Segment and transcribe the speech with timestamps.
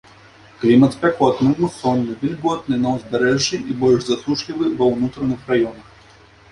[0.61, 5.87] Клімат спякотны, мусонны, вільготны на ўзбярэжжы і больш засушлівы ва ўнутраных раёнах.